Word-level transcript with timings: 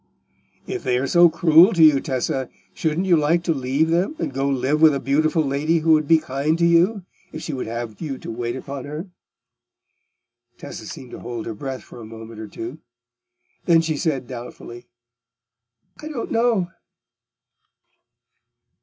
"If 0.65 0.83
they 0.83 0.97
are 0.97 1.05
so 1.05 1.29
cruel 1.29 1.73
to 1.73 1.83
you, 1.83 1.99
Tessa, 1.99 2.49
shouldn't 2.73 3.05
you 3.05 3.15
like 3.15 3.43
to 3.43 3.53
leave 3.53 3.89
them, 3.91 4.15
and 4.17 4.33
go 4.33 4.49
and 4.49 4.57
live 4.57 4.81
with 4.81 4.95
a 4.95 4.99
beautiful 4.99 5.45
lady 5.45 5.77
who 5.77 5.91
would 5.91 6.07
be 6.07 6.17
kind 6.17 6.57
to 6.57 6.65
you, 6.65 7.03
if 7.31 7.43
she 7.43 7.53
would 7.53 7.67
have 7.67 8.01
you 8.01 8.17
to 8.17 8.31
wait 8.31 8.55
upon 8.55 8.85
her?" 8.85 9.11
Tessa 10.57 10.87
seemed 10.87 11.11
to 11.11 11.19
hold 11.19 11.45
her 11.45 11.53
breath 11.53 11.83
for 11.83 12.01
a 12.01 12.05
moment 12.05 12.39
or 12.39 12.47
two. 12.47 12.79
Then 13.65 13.81
she 13.81 13.95
said 13.95 14.25
doubtfully, 14.25 14.87
"I 16.01 16.07
don't 16.07 16.31
know." 16.31 16.71